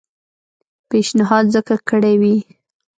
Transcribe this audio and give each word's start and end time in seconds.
پېشنهاد 0.89 1.45
ځکه 1.55 1.75
کړی 1.89 2.15
وي. 2.21 2.35